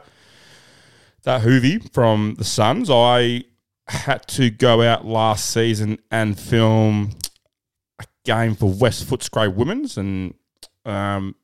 [1.24, 3.44] that Hoovy from the Suns, I
[3.88, 7.12] had to go out last season and film
[8.00, 10.34] a game for West Footscray Women's, and
[10.84, 11.36] um,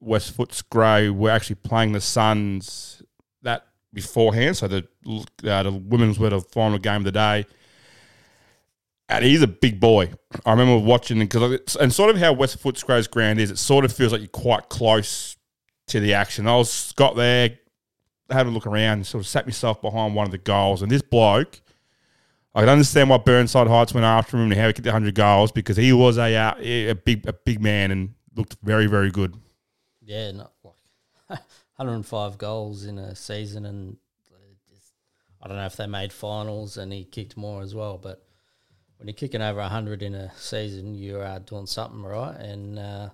[0.00, 3.02] West Footscray were actually playing the Suns
[3.42, 4.56] that beforehand.
[4.56, 4.86] So the
[5.44, 7.46] uh, the women's were the final game of the day.
[9.08, 10.12] And he's a big boy.
[10.44, 13.50] I remember watching because and sort of how West Footscray's ground is.
[13.50, 15.36] It sort of feels like you're quite close
[15.88, 16.46] to the action.
[16.46, 17.58] I was got there,
[18.30, 21.02] had a look around, sort of sat myself behind one of the goals, and this
[21.02, 21.60] bloke.
[22.54, 25.52] I can understand why Burnside Heights went after him and how he kicked 100 goals
[25.52, 29.34] because he was a uh, a big a big man and looked very very good.
[30.02, 31.40] Yeah, not like
[31.76, 33.96] 105 goals in a season, and
[34.68, 34.92] just,
[35.42, 37.98] I don't know if they made finals and he kicked more as well.
[37.98, 38.26] But
[38.96, 43.10] when you're kicking over 100 in a season, you are doing something right, and uh,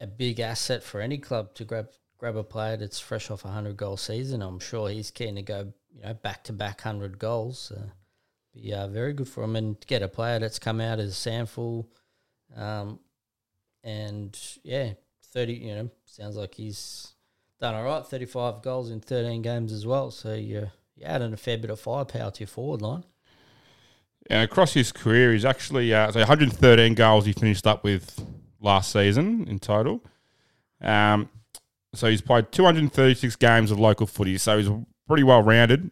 [0.00, 1.88] a big asset for any club to grab
[2.18, 4.42] grab a player that's fresh off a 100 goal season.
[4.42, 7.72] I'm sure he's keen to go, you know, back to back 100 goals.
[7.76, 7.90] Uh,
[8.54, 11.14] be uh, very good for him, and to get a player that's come out as
[11.14, 11.86] Samful,
[12.54, 13.00] um,
[13.82, 14.92] and yeah,
[15.32, 17.12] 30, you know, sounds like he's
[17.62, 18.04] done all right.
[18.04, 20.10] 35 goals in 13 games as well.
[20.10, 23.04] So you're, you're adding a fair bit of firepower to your forward line.
[24.28, 28.24] And across his career, he's actually uh, so 113 goals he finished up with
[28.60, 30.04] last season in total.
[30.80, 31.28] Um,
[31.94, 34.70] so he's played 236 games of local footy, so he's
[35.06, 35.90] pretty well rounded.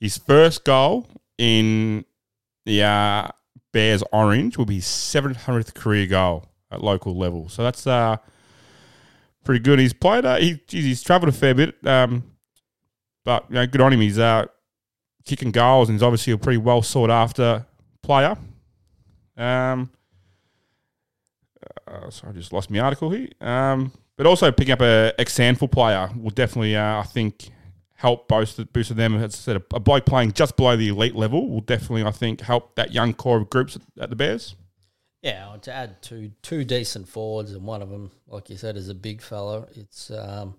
[0.00, 2.04] His first goal in
[2.66, 3.28] the uh,
[3.72, 7.48] Bears Orange will be his 700th career goal at local level.
[7.48, 8.18] So that's uh,
[9.48, 9.78] pretty good.
[9.78, 10.26] He's played.
[10.26, 12.22] Uh, he, geez, he's travelled a fair bit, um,
[13.24, 14.00] but you know, good on him.
[14.02, 14.44] He's uh,
[15.24, 17.64] kicking goals, and he's obviously a pretty well sought after
[18.02, 18.36] player.
[19.38, 19.90] Um,
[21.86, 23.28] uh, sorry, I just lost my article here.
[23.40, 27.48] Um, but also picking up a ex Sandful player will definitely, uh, I think,
[27.94, 29.16] help boost boost them.
[29.16, 32.10] As I said, a, a bloke playing just below the elite level will definitely, I
[32.10, 34.56] think, help that young core of groups at, at the Bears.
[35.22, 38.88] Yeah, to add two two decent forwards, and one of them, like you said, is
[38.88, 39.66] a big fella.
[39.74, 40.54] It's um,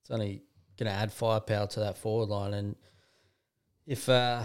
[0.00, 0.42] it's only
[0.78, 2.54] going to add firepower to that forward line.
[2.54, 2.76] And
[3.86, 4.44] if uh,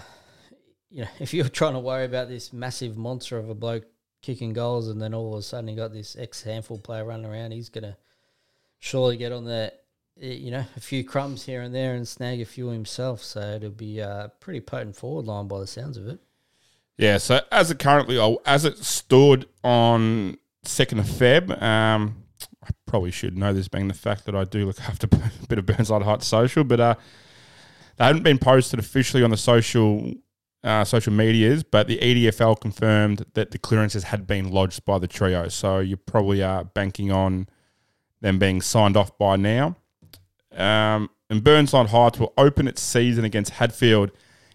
[0.90, 3.86] you know, if you're trying to worry about this massive monster of a bloke
[4.22, 7.26] kicking goals, and then all of a sudden you got this ex handful player running
[7.26, 7.96] around, he's going to
[8.80, 9.74] surely get on the
[10.20, 13.24] you know a few crumbs here and there and snag a few himself.
[13.24, 16.20] So it'll be a pretty potent forward line by the sounds of it.
[16.98, 22.24] Yeah, so as it currently, oh, as it stood on second of Feb, um,
[22.64, 25.60] I probably should know this, being the fact that I do look after a bit
[25.60, 26.96] of Burnside Heights social, but uh,
[27.98, 30.14] they hadn't been posted officially on the social
[30.64, 35.08] uh, social medias, but the EDFL confirmed that the clearances had been lodged by the
[35.08, 35.48] trio.
[35.48, 37.48] So you probably are banking on
[38.22, 39.78] them being signed off by now.
[40.52, 44.12] Um, and Burnside Heights will open its season against Hadfield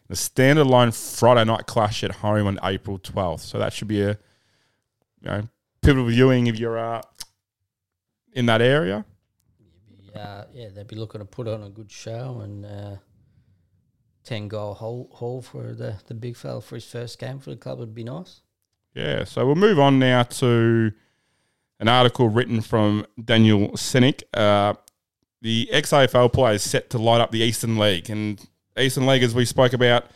[0.09, 3.41] the standalone Friday night clash at home on April 12th.
[3.41, 4.11] So that should be a
[5.21, 5.49] you know,
[5.81, 7.03] pivotal viewing if you're uh,
[8.33, 9.05] in that area.
[10.15, 12.97] Uh, yeah, they'd be looking to put on a good show and uh,
[14.25, 17.57] 10 goal haul, haul for the, the big fella for his first game for the
[17.57, 18.43] club would be nice.
[18.95, 20.93] Yeah, so we'll move on now to
[21.81, 24.23] an article written from Daniel Senick.
[24.35, 24.75] Uh,
[25.41, 28.11] the XAFL player is set to light up the Eastern League.
[28.11, 28.47] And
[28.79, 30.07] Eastern League, as we spoke about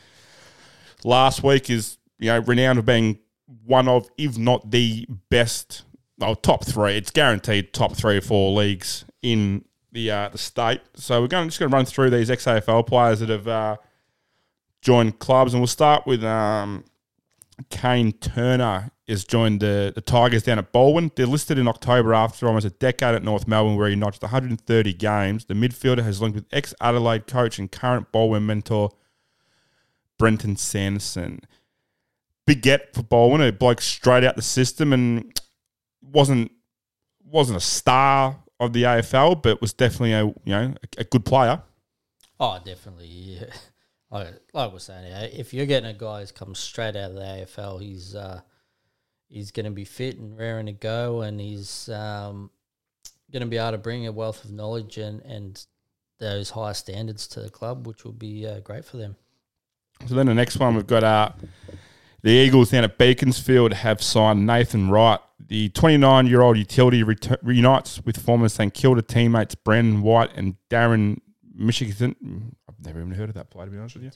[1.05, 3.19] last week, is you know renowned for being
[3.64, 5.85] one of, if not the best,
[6.19, 6.97] well, top three.
[6.97, 10.81] It's guaranteed top three or four leagues in the uh, the state.
[10.95, 13.77] So we're going just going to run through these XAFL players that have uh,
[14.81, 16.85] joined clubs, and we'll start with um,
[17.71, 21.14] Kane Turner has joined the, the Tigers down at Balwyn.
[21.14, 24.92] They're listed in October after almost a decade at North Melbourne, where he notched 130
[24.95, 25.45] games.
[25.45, 28.90] The midfielder has linked with ex Adelaide coach and current Balwyn mentor
[30.19, 31.40] Brenton Sanderson.
[32.47, 35.40] Big get for Balwyn, a bloke straight out the system, and
[36.03, 36.53] wasn't
[37.25, 41.25] wasn't a star of the AFL, but was definitely a you know a, a good
[41.25, 41.62] player.
[42.38, 43.07] Oh, definitely.
[43.07, 43.47] Yeah.
[44.16, 47.20] Like, like we're saying, if you're getting a guy who's come straight out of the
[47.20, 48.40] AFL, he's uh,
[49.29, 52.50] he's going to be fit and raring to go, and he's um,
[53.31, 55.66] going to be able to bring a wealth of knowledge and, and
[56.18, 59.16] those high standards to the club, which will be uh, great for them.
[60.07, 61.31] So then the next one we've got uh,
[62.22, 65.20] the Eagles down at Beaconsfield have signed Nathan Wright.
[65.38, 71.20] The 29 year old utility reunites with former St Kilda teammates Brandon White and Darren
[71.59, 72.14] Minchington.
[72.69, 74.11] I've never even heard of that player, to be honest with you.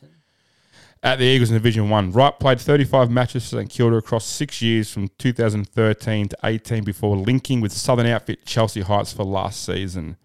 [1.03, 2.13] at the Eagles in Division 1.
[2.13, 7.17] Wright played 35 matches for St Kilda across six years from 2013 to 18 before
[7.17, 10.17] linking with Southern outfit Chelsea Heights for last season.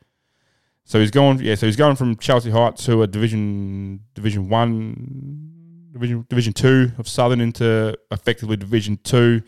[0.84, 1.56] So he's going, yeah.
[1.56, 7.08] So he's going from Chelsea Heights to a Division Division One, Division Division Two of
[7.08, 9.42] Southern into effectively Division Two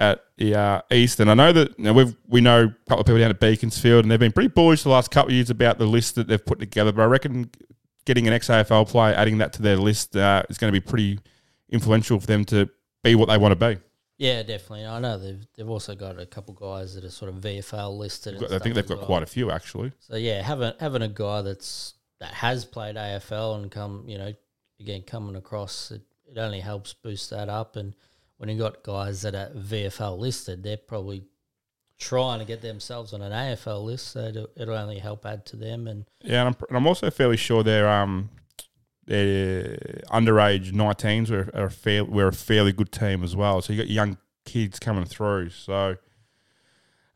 [0.00, 1.20] at the uh, East.
[1.20, 3.40] And I know that you know, we we know a couple of people down at
[3.40, 6.28] Beaconsfield, and they've been pretty bullish the last couple of years about the list that
[6.28, 6.92] they've put together.
[6.92, 7.50] But I reckon
[8.04, 10.84] getting an ex AFL player, adding that to their list, uh, is going to be
[10.84, 11.18] pretty
[11.70, 12.68] influential for them to
[13.02, 13.80] be what they want to be.
[14.16, 14.86] Yeah, definitely.
[14.86, 17.98] I know they've they've also got a couple of guys that are sort of VFL
[17.98, 18.34] listed.
[18.34, 19.06] and I think they've got well.
[19.06, 19.92] quite a few actually.
[19.98, 24.32] So yeah, having having a guy that's that has played AFL and come, you know,
[24.78, 27.74] again coming across, it, it only helps boost that up.
[27.74, 27.94] And
[28.38, 31.24] when you got guys that are VFL listed, they're probably
[31.98, 35.56] trying to get themselves on an AFL list, so it'll, it'll only help add to
[35.56, 35.86] them.
[35.86, 38.30] And Yeah, and I'm, and I'm also fairly sure they're um
[39.06, 39.76] their
[40.10, 43.60] underage 19s were are a fair, were a fairly good team as well.
[43.62, 45.50] So you got young kids coming through.
[45.50, 45.96] So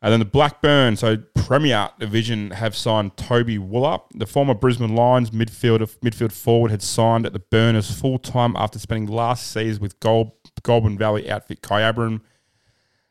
[0.01, 5.31] and then the Blackburn, so Premier Division have signed Toby Wooller, the former Brisbane Lions
[5.31, 9.99] midfielder midfield forward, had signed at the Burners full time after spending last season with
[9.99, 10.31] Gold,
[10.63, 12.21] Goulburn Valley outfit Kyabram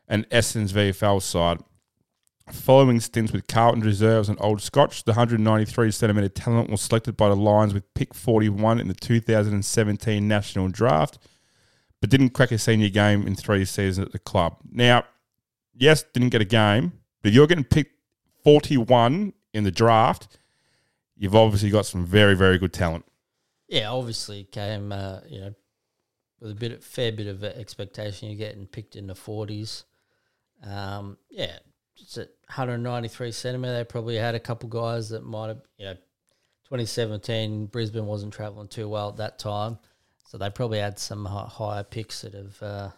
[0.07, 1.59] and Essendon's VFL side.
[2.51, 7.29] Following stints with Carlton Reserves and Old Scotch, the 193 centimetre talent was selected by
[7.29, 11.19] the Lions with pick 41 in the 2017 National Draft,
[12.01, 14.57] but didn't crack a senior game in three seasons at the club.
[14.71, 15.03] Now,
[15.79, 17.95] yes, didn't get a game, but you're getting picked
[18.43, 20.37] 41 in the draft,
[21.15, 23.05] you've obviously got some very, very good talent.
[23.67, 25.53] yeah, obviously came, uh, you know,
[26.39, 28.29] with a bit, of, fair bit of expectation.
[28.29, 29.83] You're getting picked in the forties.
[30.63, 31.57] Um, yeah,
[31.97, 33.73] it's at 193 centimeter.
[33.73, 35.95] They probably had a couple guys that might have, you know,
[36.65, 39.79] 2017 Brisbane wasn't traveling too well at that time,
[40.25, 42.61] so they probably had some higher picks that have.
[42.61, 42.89] Uh,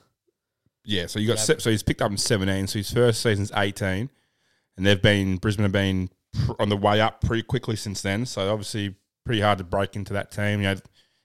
[0.84, 3.52] Yeah, so you got se- so he's picked up in 17, so his first season's
[3.56, 4.10] 18,
[4.78, 6.10] and they've been Brisbane have been
[6.46, 8.26] pr- on the way up pretty quickly since then.
[8.26, 10.60] So obviously pretty hard to break into that team.
[10.62, 10.84] You know, got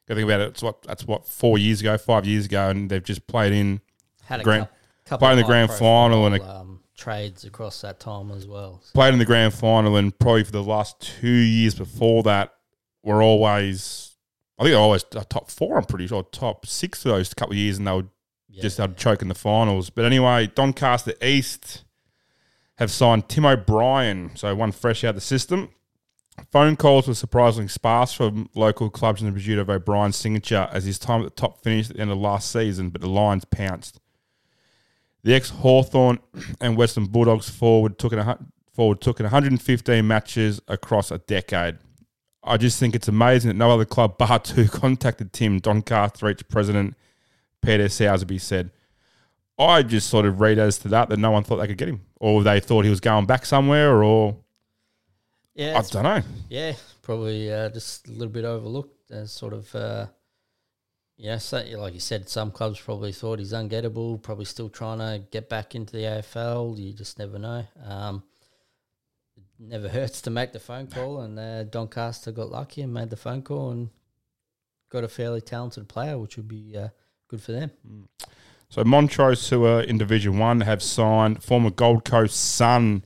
[0.08, 0.48] to think about it.
[0.48, 3.80] It's what that's what four years ago, five years ago, and they've just played in
[4.24, 4.70] had a Grand- cou-
[5.06, 8.80] couple played in the grand final and a- um, trades across that time as well.
[8.84, 12.52] So, played in the grand final, and probably for the last two years before that
[13.02, 14.12] were always.
[14.58, 15.76] I think they're always a top four.
[15.76, 18.08] I'm pretty sure top six for those couple of years, and they would
[18.48, 18.62] yeah.
[18.62, 19.90] just had to choke in the finals.
[19.90, 21.84] But anyway, Doncaster East
[22.78, 25.70] have signed Tim O'Brien, so one fresh out of the system.
[26.50, 30.84] Phone calls were surprisingly sparse from local clubs in the pursuit of O'Brien's signature as
[30.84, 33.46] his time at the top finished at the end of last season, but the Lions
[33.46, 34.00] pounced.
[35.22, 36.18] The ex Hawthorn
[36.60, 38.38] and Western Bulldogs forward took, in a,
[38.72, 41.78] forward took in 115 matches across a decade.
[42.44, 46.48] I just think it's amazing that no other club bar two contacted Tim, Doncaster East
[46.48, 46.96] president
[47.66, 48.70] Peter Sousby said.
[49.58, 51.88] I just sort of read as to that that no one thought they could get
[51.88, 54.36] him, or they thought he was going back somewhere, or
[55.54, 56.22] yeah, I don't know.
[56.50, 60.06] Yeah, probably uh, just a little bit overlooked as sort of, uh,
[61.16, 65.24] yeah, so, like you said, some clubs probably thought he's ungettable, probably still trying to
[65.30, 66.78] get back into the AFL.
[66.78, 67.64] You just never know.
[67.82, 68.22] Um,
[69.38, 73.08] it never hurts to make the phone call, and uh, Doncaster got lucky and made
[73.08, 73.88] the phone call and
[74.90, 76.88] got a fairly talented player, which would be uh,
[77.28, 77.70] good for them.
[78.68, 83.04] So Montrose, who are in Division One, have signed former Gold Coast Sun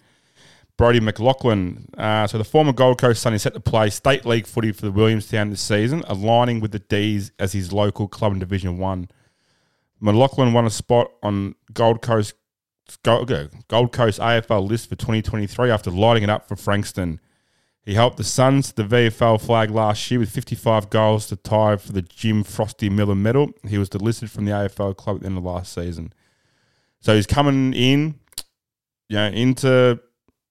[0.77, 1.89] Brody McLaughlin.
[1.99, 4.87] Uh, so the former Gold Coast Sun is set to play state league footy for
[4.87, 9.09] the Williamstown this season, aligning with the D's as his local club in Division One.
[10.01, 12.35] McLaughlin won a spot on Gold Coast
[13.03, 13.29] Gold
[13.93, 17.21] Coast AFL list for 2023 after lighting it up for Frankston.
[17.85, 21.77] He helped the Suns to the VFL flag last year with 55 goals to tie
[21.77, 23.53] for the Jim Frosty Miller medal.
[23.66, 26.12] He was delisted from the AFL club at the end of last season.
[27.01, 28.16] So he's coming in,
[29.09, 30.01] you know, into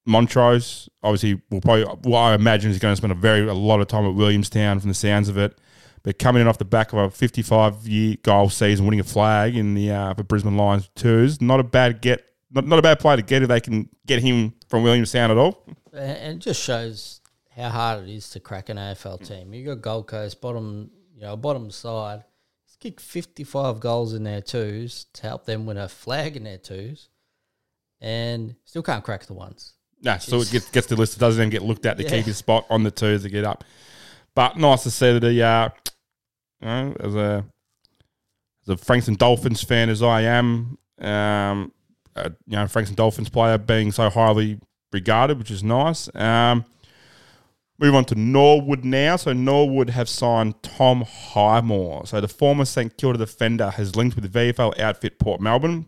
[0.05, 0.89] Montrose.
[1.03, 3.87] Obviously, will probably, well, I imagine he's going to spend a very a lot of
[3.87, 5.57] time at Williamstown from the sounds of it.
[6.01, 9.55] But coming in off the back of a 55 year goal season, winning a flag
[9.55, 12.99] in the uh, for Brisbane Lions tours, not a bad get, not, not a bad
[12.99, 15.65] player to get if they can get him from Williamstown at all.
[15.93, 17.18] And just shows
[17.59, 19.53] how hard it is to crack an AFL team.
[19.53, 22.23] You got Gold Coast bottom, you know, bottom side.
[22.65, 26.43] He's kicked fifty five goals in their twos to help them win a flag in
[26.43, 27.09] their twos,
[28.01, 29.73] and still can't crack the ones.
[30.01, 31.17] No, so it gets, gets the list.
[31.17, 32.09] It doesn't even get looked at to Yeah.
[32.09, 33.65] keep his spot on the twos to get up.
[34.33, 35.69] But nice to see that he, uh,
[36.61, 37.45] you know, as a
[38.63, 41.71] as a Frankston Dolphins fan as I am, um,
[42.15, 44.59] uh, you know, Frankston Dolphins player being so highly
[44.93, 46.09] regarded, which is nice.
[46.15, 46.63] Um,
[47.79, 49.15] Move on to Norwood now.
[49.15, 52.05] So Norwood have signed Tom Highmore.
[52.05, 55.85] So the former St Kilda defender has linked with the VFL outfit Port Melbourne,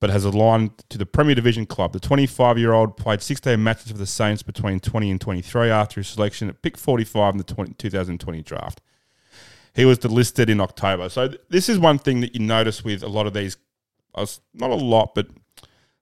[0.00, 1.94] but has aligned to the Premier Division club.
[1.94, 6.48] The 25-year-old played 16 matches for the Saints between 20 and 23 after his selection
[6.48, 8.80] at pick 45 in the 20, 2020 draft.
[9.74, 11.08] He was delisted in October.
[11.08, 13.56] So th- this is one thing that you notice with a lot of these,
[14.14, 15.26] uh, not a lot, but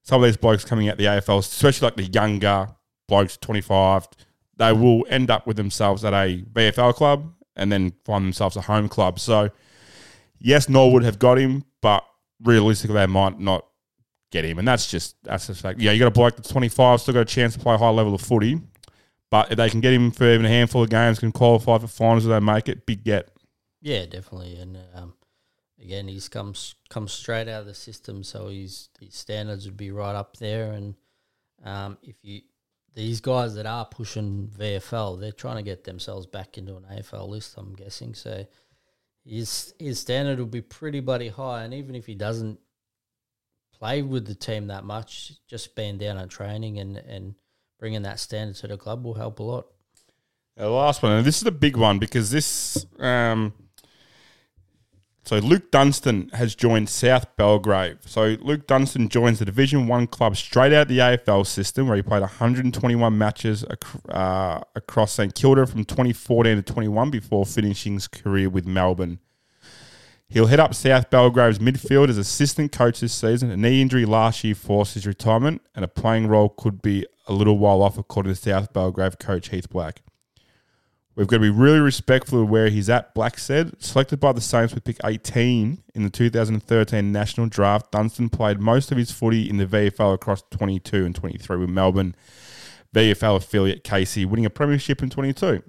[0.03, 2.67] some of these blokes coming out the AFL, especially like the younger
[3.07, 4.07] blokes, 25,
[4.63, 8.61] they will end up with themselves at a VFL club and then find themselves a
[8.61, 9.19] home club.
[9.19, 9.49] So,
[10.39, 12.03] yes, Norwood have got him, but
[12.41, 13.65] realistically, they might not
[14.31, 14.59] get him.
[14.59, 15.79] And that's just, that's the fact.
[15.79, 17.89] Yeah, you got a bloke that's 25, still got a chance to play a high
[17.89, 18.61] level of footy.
[19.29, 21.87] But if they can get him for even a handful of games, can qualify for
[21.87, 23.29] finals if they make it, big get.
[23.81, 24.57] Yeah, definitely.
[24.57, 25.13] And um,
[25.81, 29.91] again, he's comes comes straight out of the system, so his his standards would be
[29.91, 30.73] right up there.
[30.73, 30.95] And
[31.63, 32.41] um, if you
[32.95, 37.27] these guys that are pushing VFL, they're trying to get themselves back into an AFL
[37.27, 37.55] list.
[37.57, 38.45] I'm guessing so.
[39.25, 42.59] His his standard will be pretty bloody high, and even if he doesn't
[43.73, 47.35] play with the team that much, just being down at training and and
[47.79, 49.67] bringing that standard to the club will help a lot.
[50.57, 52.85] The last one, and this is the big one because this.
[52.99, 53.53] Um,
[55.25, 57.99] so Luke Dunstan has joined South Belgrave.
[58.05, 61.95] So Luke Dunstan joins the Division One club straight out of the AFL system, where
[61.95, 67.93] he played 121 matches ac- uh, across St Kilda from 2014 to 21 before finishing
[67.93, 69.19] his career with Melbourne.
[70.27, 73.49] He'll head up South Belgrave's midfield as assistant coach this season.
[73.51, 77.33] A knee injury last year forced his retirement, and a playing role could be a
[77.33, 80.01] little while off, according to South Belgrave coach Heath Black.
[81.15, 83.81] We've got to be really respectful of where he's at, Black said.
[83.81, 88.91] Selected by the Saints with pick 18 in the 2013 National Draft, Dunstan played most
[88.91, 92.15] of his footy in the VFL across 22 and 23 with Melbourne
[92.95, 95.61] VFL affiliate Casey, winning a premiership in 22.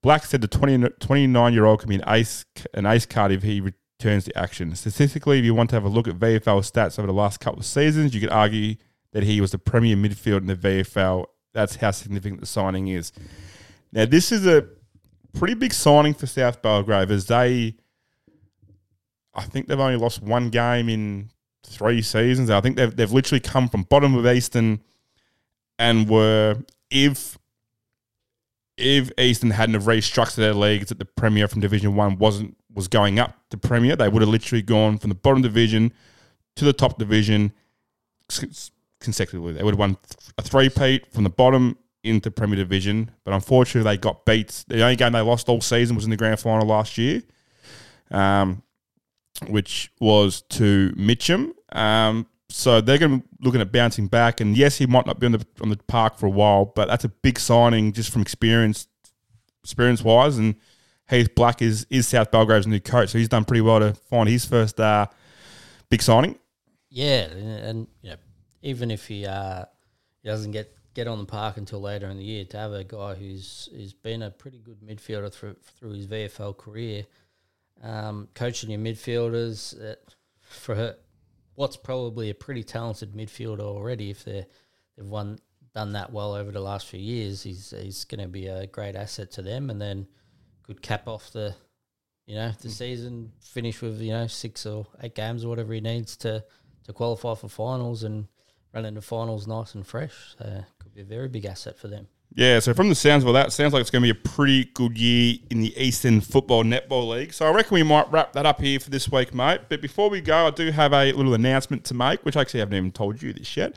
[0.00, 3.42] Black said the 20, 29 year old can be an ace, an ace card if
[3.42, 4.74] he returns to action.
[4.74, 7.58] Statistically, if you want to have a look at VFL stats over the last couple
[7.58, 8.76] of seasons, you could argue
[9.12, 11.26] that he was the premier midfield in the VFL.
[11.52, 13.12] That's how significant the signing is.
[13.92, 14.66] Now, this is a
[15.32, 17.76] pretty big signing for South Belgrave as they,
[19.34, 21.30] I think they've only lost one game in
[21.64, 22.50] three seasons.
[22.50, 24.80] I think they've, they've literally come from bottom of Eastern
[25.78, 26.56] and were,
[26.90, 27.38] if
[28.76, 32.86] if Eastern hadn't have restructured their leagues that the Premier from Division One wasn't was
[32.86, 35.92] going up to Premier, they would have literally gone from the bottom division
[36.56, 37.52] to the top division
[39.00, 39.52] consecutively.
[39.52, 39.96] They would have won
[40.36, 44.64] a three-peat from the bottom into Premier Division, but unfortunately they got beat.
[44.68, 47.22] The only game they lost all season was in the grand final last year,
[48.10, 48.62] um,
[49.48, 51.52] which was to Mitcham.
[51.72, 54.40] Um, so they're going to be looking at bouncing back.
[54.40, 56.88] And yes, he might not be on the on the park for a while, but
[56.88, 58.86] that's a big signing just from experience,
[59.62, 60.38] experience wise.
[60.38, 60.54] And
[61.10, 64.28] Heath Black is is South Belgrave's new coach, so he's done pretty well to find
[64.28, 65.06] his first uh,
[65.90, 66.38] big signing.
[66.90, 68.16] Yeah, and you know,
[68.62, 69.64] even if he uh,
[70.22, 72.82] he doesn't get get on the park until later in the year, to have a
[72.82, 77.06] guy who's who's been a pretty good midfielder through through his VFL career,
[77.84, 79.94] um, coaching your midfielders uh,
[80.40, 80.96] for her,
[81.54, 84.10] what's probably a pretty talented midfielder already.
[84.10, 84.44] If they
[84.96, 85.38] they've won
[85.72, 88.96] done that well over the last few years, he's he's going to be a great
[88.96, 90.08] asset to them, and then
[90.64, 91.54] could cap off the
[92.26, 95.80] you know the season, finish with you know six or eight games or whatever he
[95.80, 96.44] needs to
[96.86, 98.26] to qualify for finals and
[98.74, 100.14] run the finals nice and fresh.
[100.38, 102.08] So could be a very big asset for them.
[102.34, 104.66] Yeah, so from the sounds of that, sounds like it's going to be a pretty
[104.66, 107.32] good year in the Eastern Football Netball League.
[107.32, 109.62] So I reckon we might wrap that up here for this week, mate.
[109.68, 112.60] But before we go, I do have a little announcement to make, which I actually
[112.60, 113.76] haven't even told you this yet.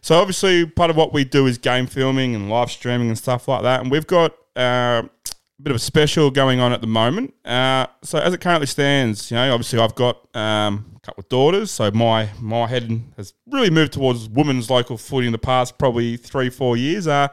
[0.00, 3.46] So obviously, part of what we do is game filming and live streaming and stuff
[3.46, 3.82] like that.
[3.82, 7.34] And we've got uh, a bit of a special going on at the moment.
[7.44, 11.70] Uh, so as it currently stands, you know, obviously I've got um, couple of daughters,
[11.70, 16.16] so my my head has really moved towards women's local footy in the past probably
[16.16, 17.06] three four years.
[17.06, 17.28] Uh,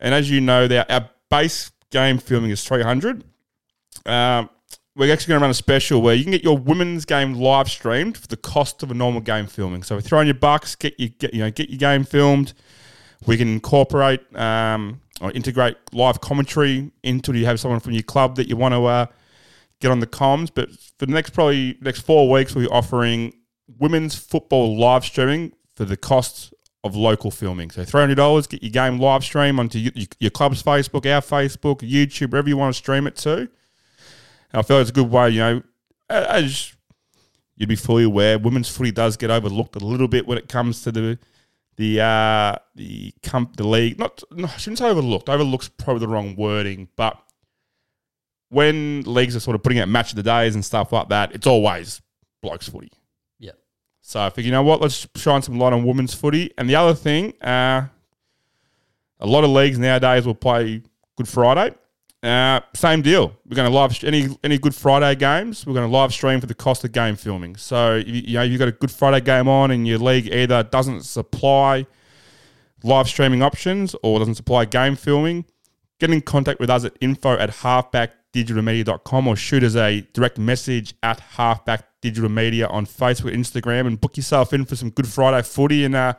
[0.00, 3.24] and as you know, our, our base game filming is three hundred.
[4.06, 4.48] Um,
[4.94, 7.68] we're actually going to run a special where you can get your women's game live
[7.68, 9.82] streamed for the cost of a normal game filming.
[9.82, 12.54] So throw in your bucks, get you get you know get your game filmed.
[13.26, 17.32] We can incorporate um, or integrate live commentary into.
[17.36, 19.06] You have someone from your club that you want to uh,
[19.82, 20.50] get on the comms.
[20.54, 23.34] But for the next probably next four weeks, we'll be offering
[23.78, 26.54] women's football live streaming for the cost
[26.84, 27.70] of local filming.
[27.70, 31.20] So three hundred dollars, get your game live stream onto your, your club's Facebook, our
[31.20, 33.36] Facebook, YouTube, wherever you want to stream it to.
[33.36, 35.62] And I feel it's a good way, you know,
[36.10, 36.74] as
[37.56, 40.82] you'd be fully aware, women's footy does get overlooked a little bit when it comes
[40.82, 41.18] to the
[41.76, 43.98] the uh, the comp the league.
[43.98, 45.28] Not no, I shouldn't say overlooked.
[45.28, 47.16] Overlooks probably the wrong wording, but
[48.52, 51.34] when leagues are sort of putting out match of the days and stuff like that,
[51.34, 52.02] it's always
[52.42, 52.92] blokes footy.
[53.38, 53.58] Yep.
[54.02, 56.52] So I figure, you know what, let's shine some light on women's footy.
[56.58, 57.86] And the other thing, uh,
[59.20, 60.82] a lot of leagues nowadays will play
[61.16, 61.74] Good Friday.
[62.22, 63.32] Uh, same deal.
[63.48, 65.66] We're going to live any any Good Friday games.
[65.66, 67.56] We're going to live stream for the cost of game filming.
[67.56, 70.62] So you, you know you've got a Good Friday game on, and your league either
[70.62, 71.84] doesn't supply
[72.84, 75.44] live streaming options or doesn't supply game filming.
[75.98, 77.50] Get in contact with us at info at
[78.32, 84.52] halfbackdigitalmedia.com or shoot us a direct message at halfbackdigitalmedia on Facebook, Instagram, and book yourself
[84.52, 86.14] in for some Good Friday footy and uh,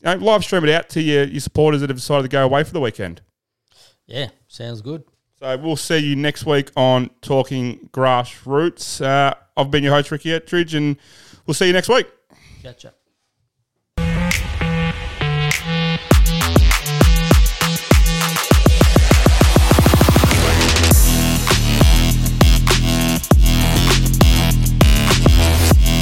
[0.00, 2.44] you know, live stream it out to your, your supporters that have decided to go
[2.44, 3.20] away for the weekend.
[4.06, 5.04] Yeah, sounds good.
[5.38, 9.04] So we'll see you next week on Talking Grassroots.
[9.04, 10.96] Uh, I've been your host, Ricky Ettridge, and
[11.46, 12.06] we'll see you next week.
[12.62, 12.99] Catch up.